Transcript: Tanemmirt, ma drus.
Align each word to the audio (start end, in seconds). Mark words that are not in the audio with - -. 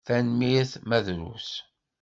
Tanemmirt, 0.05 0.73
ma 0.87 0.99
drus. 1.05 1.49